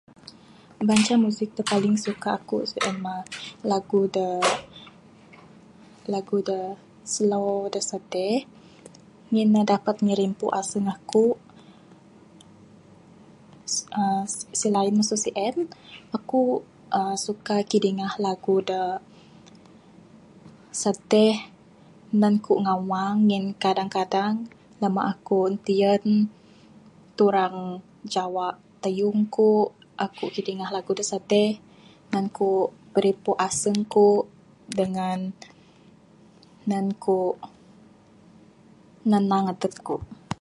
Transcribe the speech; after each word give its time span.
Banca 0.89 1.15
music 1.23 1.49
da 1.57 1.63
paling 1.71 1.95
suka 2.05 2.29
aku 2.39 2.57
sien 2.71 2.95
mah 3.05 3.21
lagu 3.71 4.01
da 4.15 4.29
Lagu 6.13 6.37
da 6.49 6.61
slow 7.13 7.51
da 7.73 7.79
sedih 7.89 8.39
ngin 9.31 9.49
ne 9.53 9.61
dapat 9.71 9.95
ngirimpu 10.05 10.45
aseng 10.61 10.85
aku 10.95 11.25
uhh 14.01 14.23
selain 14.61 14.93
masu 14.97 15.15
sien 15.25 15.55
uhh 15.65 15.71
aku 16.17 16.41
suka 17.25 17.55
kidingah 17.69 17.69
kidingah 17.71 18.13
lagu 18.25 18.55
da 18.69 18.81
sedih 20.81 21.35
nan 22.21 22.35
ku 22.45 22.53
ngawang 22.65 23.17
ngin 23.27 23.45
kadang 23.63 23.89
kadang 23.97 24.33
lama 24.81 25.01
aku 25.13 25.35
untiyan 25.49 26.05
turang 27.17 27.55
jawa 28.13 28.47
tayung 28.81 29.21
ku. 29.37 29.51
Aku 30.05 30.25
kidingah 30.35 30.69
lagu 30.75 30.91
da 30.99 31.03
sedih 31.11 31.51
nan 32.13 32.25
ku 32.37 32.49
pirimpu 32.93 33.31
aseng 33.47 33.79
ku 33.93 34.07
dangan 34.77 35.19
nan 36.69 36.85
ku 37.03 37.17
nganang 39.09 39.45
adep 39.53 39.73
ku. 39.87 39.95